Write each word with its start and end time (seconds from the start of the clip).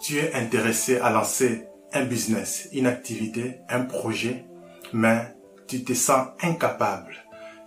tu 0.00 0.18
es 0.18 0.34
intéressé 0.34 0.98
à 0.98 1.10
lancer 1.10 1.66
un 1.92 2.04
business, 2.04 2.68
une 2.72 2.86
activité, 2.86 3.60
un 3.68 3.82
projet, 3.82 4.46
mais 4.92 5.34
tu 5.66 5.84
te 5.84 5.92
sens 5.92 6.28
incapable. 6.42 7.16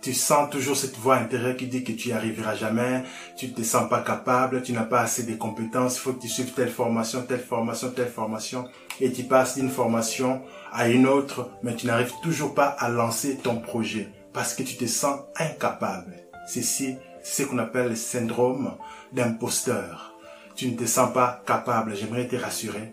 Tu 0.02 0.12
sens 0.12 0.50
toujours 0.50 0.76
cette 0.76 0.98
voix 0.98 1.16
intérieure 1.16 1.56
qui 1.56 1.66
dit 1.66 1.82
que 1.82 1.92
tu 1.92 2.08
n'y 2.08 2.14
arriveras 2.14 2.56
jamais, 2.56 3.04
tu 3.36 3.52
te 3.52 3.62
sens 3.62 3.88
pas 3.88 4.02
capable, 4.02 4.62
tu 4.62 4.72
n'as 4.72 4.82
pas 4.82 5.00
assez 5.00 5.22
de 5.22 5.34
compétences, 5.34 5.96
il 5.96 6.00
faut 6.00 6.12
que 6.12 6.20
tu 6.20 6.28
suives 6.28 6.52
telle 6.52 6.68
formation, 6.68 7.22
telle 7.22 7.40
formation, 7.40 7.90
telle 7.90 8.10
formation, 8.10 8.68
et 9.00 9.12
tu 9.12 9.22
passes 9.22 9.54
d'une 9.54 9.70
formation 9.70 10.42
à 10.72 10.88
une 10.88 11.06
autre, 11.06 11.50
mais 11.62 11.74
tu 11.74 11.86
n'arrives 11.86 12.12
toujours 12.22 12.52
pas 12.52 12.66
à 12.66 12.90
lancer 12.90 13.36
ton 13.36 13.60
projet 13.60 14.10
parce 14.34 14.54
que 14.54 14.62
tu 14.62 14.76
te 14.76 14.86
sens 14.86 15.20
incapable. 15.36 16.26
Ceci, 16.46 16.96
c'est 17.22 17.44
ce 17.44 17.48
qu'on 17.48 17.58
appelle 17.58 17.88
le 17.88 17.96
syndrome 17.96 18.74
d'imposteur. 19.12 20.13
Tu 20.54 20.70
ne 20.70 20.76
te 20.76 20.86
sens 20.86 21.12
pas 21.12 21.42
capable, 21.46 21.96
j'aimerais 21.96 22.28
te 22.28 22.36
rassurer, 22.36 22.92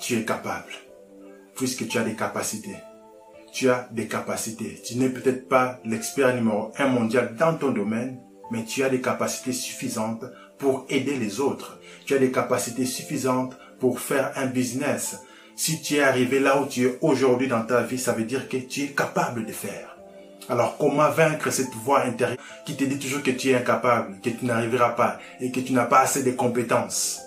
tu 0.00 0.16
es 0.16 0.24
capable, 0.24 0.72
puisque 1.54 1.86
tu 1.88 1.98
as 1.98 2.04
des 2.04 2.14
capacités 2.14 2.76
tu 3.54 3.70
as 3.70 3.88
des 3.92 4.08
capacités. 4.08 4.82
Tu 4.84 4.96
n'es 4.96 5.08
peut-être 5.08 5.48
pas 5.48 5.78
l'expert 5.84 6.34
numéro 6.34 6.72
un 6.76 6.88
mondial 6.88 7.36
dans 7.38 7.56
ton 7.56 7.70
domaine, 7.70 8.18
mais 8.50 8.64
tu 8.64 8.82
as 8.82 8.90
des 8.90 9.00
capacités 9.00 9.52
suffisantes 9.52 10.24
pour 10.58 10.86
aider 10.90 11.16
les 11.16 11.40
autres. 11.40 11.78
Tu 12.04 12.14
as 12.14 12.18
des 12.18 12.32
capacités 12.32 12.84
suffisantes 12.84 13.56
pour 13.78 14.00
faire 14.00 14.32
un 14.36 14.46
business. 14.46 15.18
Si 15.54 15.80
tu 15.80 15.94
es 15.94 16.00
arrivé 16.00 16.40
là 16.40 16.60
où 16.60 16.66
tu 16.66 16.84
es 16.84 16.98
aujourd'hui 17.00 17.46
dans 17.46 17.64
ta 17.64 17.82
vie, 17.82 17.98
ça 17.98 18.12
veut 18.12 18.24
dire 18.24 18.48
que 18.48 18.56
tu 18.56 18.82
es 18.82 18.88
capable 18.88 19.46
de 19.46 19.52
faire. 19.52 19.93
Alors 20.48 20.76
comment 20.76 21.08
vaincre 21.10 21.50
cette 21.50 21.74
voix 21.74 22.02
intérieure 22.02 22.38
qui 22.66 22.76
te 22.76 22.84
dit 22.84 22.98
toujours 22.98 23.22
que 23.22 23.30
tu 23.30 23.50
es 23.50 23.54
incapable, 23.54 24.20
que 24.22 24.30
tu 24.30 24.44
n'arriveras 24.44 24.90
pas 24.90 25.18
et 25.40 25.50
que 25.50 25.60
tu 25.60 25.72
n'as 25.72 25.86
pas 25.86 26.00
assez 26.00 26.22
de 26.22 26.32
compétences? 26.32 27.22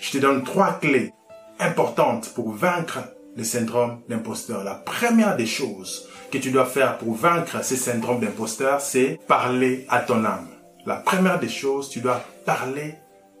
Je 0.00 0.10
te 0.10 0.18
donne 0.18 0.44
trois 0.44 0.78
clés 0.80 1.12
importantes 1.58 2.32
pour 2.34 2.52
vaincre 2.52 3.00
le 3.36 3.44
syndrome 3.44 4.00
d'imposteur. 4.08 4.62
La 4.64 4.74
première 4.74 5.36
des 5.36 5.46
choses 5.46 6.08
que 6.30 6.38
tu 6.38 6.50
dois 6.50 6.66
faire 6.66 6.98
pour 6.98 7.14
vaincre 7.14 7.64
ce 7.64 7.76
syndrome 7.76 8.20
d'imposteur, 8.20 8.80
c'est 8.80 9.18
parler 9.26 9.86
à 9.88 10.00
ton 10.00 10.24
âme. 10.24 10.48
La 10.86 10.96
première 10.96 11.38
des 11.38 11.48
choses, 11.48 11.88
tu 11.88 12.00
dois 12.00 12.24
parler 12.44 12.94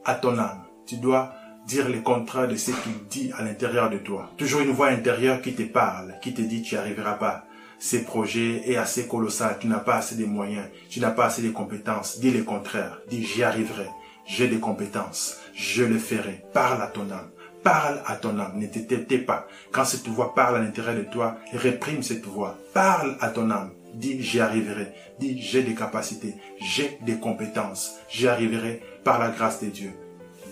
à 0.04 0.14
ton 0.14 0.38
âme. 0.38 0.62
Tu 0.86 0.96
dois 0.96 1.32
dire 1.66 1.88
le 1.88 2.00
contraire 2.00 2.48
de 2.48 2.56
ce 2.56 2.70
qu'il 2.70 3.06
dit 3.08 3.32
à 3.38 3.42
l'intérieur 3.42 3.90
de 3.90 3.98
toi. 3.98 4.30
Toujours 4.36 4.60
une 4.60 4.72
voix 4.72 4.88
intérieure 4.88 5.40
qui 5.42 5.54
te 5.54 5.62
parle, 5.62 6.14
qui 6.22 6.34
te 6.34 6.42
dit 6.42 6.62
tu 6.62 6.74
n'y 6.74 6.80
arriveras 6.80 7.14
pas. 7.14 7.44
Ces 7.82 8.04
projets 8.04 8.62
est 8.70 8.76
assez 8.76 9.08
colossal, 9.08 9.56
tu 9.60 9.66
n'as 9.66 9.80
pas 9.80 9.96
assez 9.96 10.14
de 10.14 10.24
moyens, 10.24 10.68
tu 10.88 11.00
n'as 11.00 11.10
pas 11.10 11.24
assez 11.24 11.42
de 11.42 11.50
compétences. 11.50 12.20
Dis 12.20 12.30
le 12.30 12.44
contraire, 12.44 13.00
dis 13.10 13.26
j'y 13.26 13.42
arriverai, 13.42 13.88
j'ai 14.24 14.46
des 14.46 14.60
compétences, 14.60 15.38
je 15.52 15.82
le 15.82 15.98
ferai. 15.98 16.44
Parle 16.52 16.80
à 16.80 16.86
ton 16.86 17.10
âme. 17.10 17.30
Parle 17.64 18.00
à 18.06 18.14
ton 18.14 18.38
âme, 18.38 18.52
ne 18.54 18.68
te 18.68 19.16
pas. 19.16 19.48
Quand 19.72 19.84
cette 19.84 20.06
voix 20.06 20.32
parle 20.32 20.58
à 20.58 20.60
l'intérieur 20.60 20.94
de 20.94 21.02
toi, 21.02 21.38
réprime 21.52 22.04
cette 22.04 22.24
voix. 22.24 22.56
Parle 22.72 23.16
à 23.20 23.30
ton 23.30 23.50
âme. 23.50 23.72
Dis 23.94 24.22
j'y 24.22 24.38
arriverai. 24.38 24.92
Dis 25.18 25.42
j'ai 25.42 25.64
des 25.64 25.74
capacités, 25.74 26.36
j'ai 26.60 26.98
des 27.04 27.16
compétences. 27.16 27.96
J'y 28.08 28.28
arriverai 28.28 28.80
par 29.02 29.18
la 29.18 29.30
grâce 29.30 29.60
de 29.60 29.66
Dieu. 29.66 29.90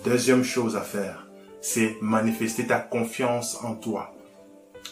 Deuxième 0.05 0.43
chose 0.43 0.75
à 0.77 0.83
faire, 0.83 1.29
c'est 1.61 1.97
manifester 2.01 2.67
ta 2.67 2.81
confiance 2.81 3.57
en 3.63 3.77
toi. 3.77 4.17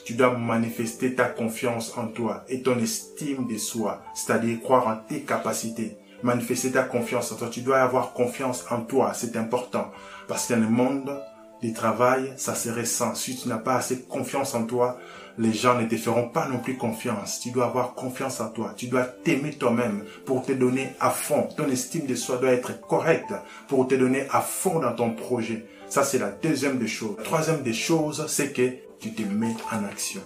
Tu 0.08 0.14
dois 0.14 0.38
manifester 0.38 1.14
ta 1.14 1.26
confiance 1.26 1.98
en 1.98 2.06
toi 2.08 2.42
et 2.48 2.62
ton 2.62 2.78
estime 2.78 3.46
de 3.46 3.58
soi, 3.58 4.02
c'est-à-dire 4.14 4.58
croire 4.58 4.88
en 4.88 4.96
tes 4.96 5.20
capacités. 5.20 5.98
Manifester 6.22 6.70
ta 6.70 6.84
confiance 6.84 7.30
en 7.30 7.36
toi. 7.36 7.50
Tu 7.50 7.60
dois 7.60 7.82
avoir 7.82 8.14
confiance 8.14 8.64
en 8.70 8.80
toi, 8.80 9.12
c'est 9.12 9.36
important. 9.36 9.90
Parce 10.26 10.46
que 10.46 10.54
dans 10.54 10.60
le 10.60 10.70
monde 10.70 11.14
du 11.60 11.72
travail, 11.72 12.32
ça 12.36 12.54
serait 12.54 12.84
sans. 12.84 13.14
Si 13.14 13.36
tu 13.36 13.48
n'as 13.48 13.58
pas 13.58 13.76
assez 13.76 14.02
confiance 14.02 14.54
en 14.54 14.64
toi, 14.64 14.98
les 15.38 15.52
gens 15.52 15.80
ne 15.80 15.86
te 15.86 15.96
feront 15.96 16.28
pas 16.28 16.48
non 16.48 16.58
plus 16.58 16.76
confiance. 16.76 17.40
Tu 17.40 17.50
dois 17.50 17.66
avoir 17.66 17.94
confiance 17.94 18.40
en 18.40 18.48
toi. 18.48 18.74
Tu 18.76 18.86
dois 18.86 19.04
t'aimer 19.04 19.52
toi-même 19.52 20.04
pour 20.24 20.44
te 20.44 20.52
donner 20.52 20.90
à 21.00 21.10
fond. 21.10 21.48
Ton 21.56 21.68
estime 21.68 22.06
de 22.06 22.14
soi 22.14 22.38
doit 22.38 22.50
être 22.50 22.80
correcte 22.80 23.32
pour 23.68 23.86
te 23.86 23.94
donner 23.94 24.26
à 24.30 24.40
fond 24.40 24.80
dans 24.80 24.94
ton 24.94 25.12
projet. 25.14 25.66
Ça, 25.88 26.04
c'est 26.04 26.18
la 26.18 26.30
deuxième 26.30 26.78
des 26.78 26.88
choses. 26.88 27.16
La 27.18 27.24
troisième 27.24 27.62
des 27.62 27.72
choses, 27.72 28.26
c'est 28.28 28.52
que 28.52 28.70
tu 29.00 29.12
te 29.12 29.22
mets 29.22 29.54
en 29.72 29.84
action. 29.84 30.22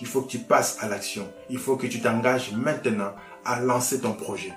Il 0.00 0.06
faut 0.06 0.22
que 0.22 0.30
tu 0.30 0.38
passes 0.38 0.78
à 0.80 0.88
l'action. 0.88 1.26
Il 1.48 1.58
faut 1.58 1.76
que 1.76 1.86
tu 1.86 2.00
t'engages 2.00 2.52
maintenant 2.52 3.12
à 3.44 3.60
lancer 3.60 4.00
ton 4.00 4.12
projet. 4.12 4.52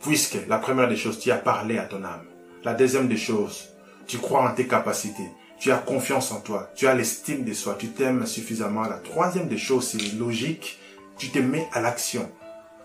Puisque 0.00 0.38
la 0.48 0.58
première 0.58 0.88
des 0.88 0.96
choses, 0.96 1.18
tu 1.18 1.30
as 1.30 1.36
parlé 1.36 1.78
à 1.78 1.84
ton 1.84 2.02
âme. 2.04 2.24
La 2.64 2.74
deuxième 2.74 3.08
des 3.08 3.16
choses, 3.16 3.71
tu 4.06 4.18
crois 4.18 4.48
en 4.48 4.54
tes 4.54 4.66
capacités, 4.66 5.30
tu 5.58 5.70
as 5.70 5.78
confiance 5.78 6.32
en 6.32 6.40
toi, 6.40 6.70
tu 6.74 6.88
as 6.88 6.94
l'estime 6.94 7.44
de 7.44 7.52
soi, 7.52 7.76
tu 7.78 7.88
t'aimes 7.88 8.26
suffisamment. 8.26 8.82
La 8.82 8.98
troisième 8.98 9.48
des 9.48 9.58
choses, 9.58 9.88
c'est 9.88 10.18
logique, 10.18 10.78
tu 11.16 11.30
te 11.30 11.38
mets 11.38 11.68
à 11.72 11.80
l'action, 11.80 12.30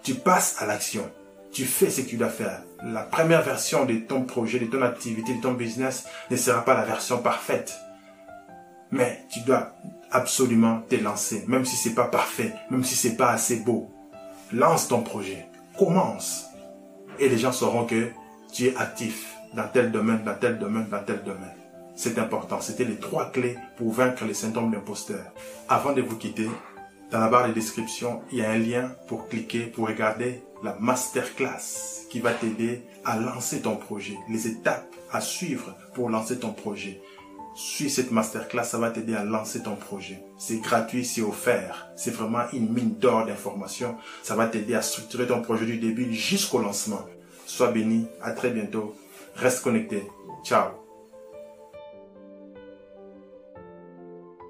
tu 0.03 0.13
passes 0.13 0.61
à 0.61 0.66
l'action, 0.66 1.09
tu 1.51 1.66
fais 1.66 1.89
ce 1.89 2.01
que 2.01 2.09
tu 2.09 2.17
dois 2.17 2.29
faire. 2.29 2.61
La 2.83 3.01
première 3.01 3.41
version 3.41 3.85
de 3.85 3.95
ton 3.95 4.22
projet, 4.23 4.59
de 4.59 4.67
ton 4.67 4.83
activité, 4.83 5.33
de 5.33 5.41
ton 5.41 5.53
business 5.53 6.05
ne 6.29 6.35
sera 6.35 6.63
pas 6.63 6.75
la 6.75 6.85
version 6.85 7.17
parfaite. 7.17 7.73
Mais 8.91 9.25
tu 9.31 9.39
dois 9.41 9.73
absolument 10.11 10.81
te 10.88 10.95
lancer, 10.95 11.44
même 11.47 11.66
si 11.66 11.75
c'est 11.75 11.95
pas 11.95 12.05
parfait, 12.05 12.53
même 12.69 12.84
si 12.84 12.95
c'est 12.95 13.17
pas 13.17 13.31
assez 13.31 13.57
beau. 13.57 13.91
Lance 14.53 14.88
ton 14.88 15.01
projet, 15.01 15.47
commence. 15.78 16.45
Et 17.19 17.28
les 17.28 17.38
gens 17.38 17.51
sauront 17.51 17.85
que 17.85 18.09
tu 18.53 18.67
es 18.67 18.75
actif 18.78 19.37
dans 19.57 19.68
tel 19.68 19.91
domaine, 19.91 20.23
dans 20.23 20.35
tel 20.35 20.59
domaine, 20.59 20.88
dans 20.90 21.03
tel 21.03 21.23
domaine. 21.23 21.56
C'est 21.95 22.19
important. 22.19 22.62
C'était 22.62 22.85
les 22.85 22.97
trois 22.97 23.31
clés 23.31 23.57
pour 23.75 23.91
vaincre 23.91 24.23
les 24.23 24.35
symptômes 24.35 24.72
d'imposteur. 24.72 25.25
Avant 25.68 25.94
de 25.94 26.01
vous 26.03 26.16
quitter, 26.16 26.47
dans 27.12 27.19
la 27.19 27.28
barre 27.28 27.47
de 27.47 27.53
description, 27.53 28.22
il 28.31 28.38
y 28.38 28.44
a 28.44 28.51
un 28.51 28.59
lien 28.59 28.91
pour 29.07 29.28
cliquer, 29.28 29.62
pour 29.62 29.88
regarder 29.88 30.44
la 30.63 30.75
masterclass 30.79 32.06
qui 32.12 32.19
va 32.19 32.34
t'aider 32.34 32.84
à 33.03 33.17
lancer 33.17 33.62
ton 33.62 33.78
projet, 33.78 34.16
les 34.29 34.47
étapes 34.47 34.94
à 35.12 35.22
suivre 35.22 35.75
pour 35.96 36.09
lancer 36.09 36.38
ton 36.38 36.53
projet. 36.53 37.01
Suis 37.56 37.90
cette 37.90 38.12
masterclass, 38.12 38.63
ça 38.63 38.78
va 38.78 38.91
t'aider 38.91 39.16
à 39.16 39.23
lancer 39.23 39.63
ton 39.63 39.75
projet. 39.75 40.23
C'est 40.38 40.62
gratuit, 40.62 41.03
c'est 41.03 41.23
offert. 41.23 41.90
C'est 41.96 42.12
vraiment 42.12 42.44
une 42.53 42.72
mine 42.72 42.94
d'or 43.00 43.25
d'informations. 43.25 43.96
Ça 44.22 44.35
va 44.35 44.46
t'aider 44.46 44.75
à 44.75 44.84
structurer 44.84 45.25
ton 45.25 45.41
projet 45.41 45.66
du 45.66 45.78
début 45.78 46.13
jusqu'au 46.13 46.59
lancement. 46.59 47.03
Sois 47.47 47.72
béni. 47.72 48.06
À 48.22 48.34
très 48.34 48.51
bientôt. 48.51 48.96
Reste 49.38 49.62
connecté. 49.62 50.09
Ciao. 50.44 50.87